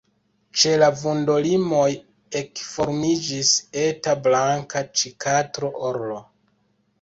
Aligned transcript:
Ĉe 0.59 0.69
la 0.83 0.87
vundolimoj 1.01 1.83
ekformiĝis 2.39 3.51
eta 3.83 4.17
blanka 4.29 4.83
cikatro-orlo. 5.03 6.19